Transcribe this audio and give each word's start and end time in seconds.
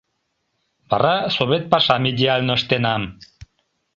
Вара 0.89 1.15
совет 1.35 1.63
пашам 1.71 2.03
идеально 2.11 2.51
ыштенам... 2.57 3.01